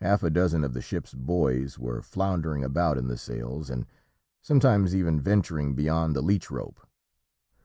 [0.00, 3.86] Half a dozen of the ship's boys were floundering about in the sails, and
[4.40, 6.84] sometimes even venturing beyond the leech rope.